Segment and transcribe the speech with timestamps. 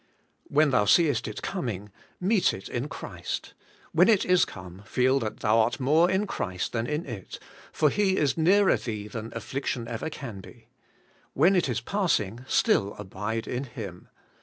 [0.47, 3.53] When thou seest it coming, meet it in Christ;
[3.91, 7.37] when it is come, feel that thon art more in Christ than in it,
[7.71, 10.69] for He is nearer thee than affliction ever can be;
[11.33, 14.07] when it is passing, still abide in Him.